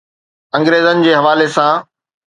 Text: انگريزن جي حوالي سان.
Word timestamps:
انگريزن 0.57 0.97
جي 1.05 1.13
حوالي 1.19 1.47
سان. 1.57 1.75